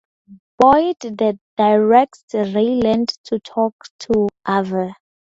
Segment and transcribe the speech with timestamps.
[0.57, 4.95] Boyd then directs Raylan to talk to Ava.